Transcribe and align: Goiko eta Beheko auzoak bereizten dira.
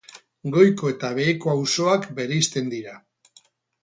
Goiko 0.53 0.87
eta 0.93 1.11
Beheko 1.19 1.51
auzoak 1.53 2.07
bereizten 2.21 2.73
dira. 2.73 2.97